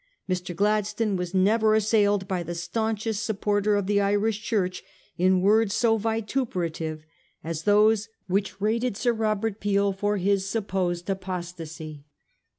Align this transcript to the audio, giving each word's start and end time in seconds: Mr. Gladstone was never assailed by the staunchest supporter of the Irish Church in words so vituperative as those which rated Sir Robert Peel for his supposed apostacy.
Mr. 0.27 0.55
Gladstone 0.55 1.15
was 1.15 1.35
never 1.35 1.75
assailed 1.75 2.27
by 2.27 2.41
the 2.41 2.55
staunchest 2.55 3.23
supporter 3.23 3.75
of 3.75 3.85
the 3.85 4.01
Irish 4.01 4.41
Church 4.41 4.81
in 5.15 5.41
words 5.41 5.75
so 5.75 5.95
vituperative 5.99 7.05
as 7.43 7.65
those 7.65 8.09
which 8.25 8.59
rated 8.59 8.97
Sir 8.97 9.13
Robert 9.13 9.59
Peel 9.59 9.93
for 9.93 10.17
his 10.17 10.49
supposed 10.49 11.07
apostacy. 11.07 12.03